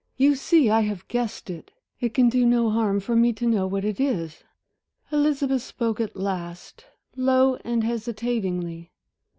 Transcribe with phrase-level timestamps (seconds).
[0.17, 1.69] "You see I have guessed it
[1.99, 4.43] it can do no harm for me to know what it is."
[5.11, 6.85] Elizabeth spoke at last,
[7.15, 8.89] low and hesitatingly.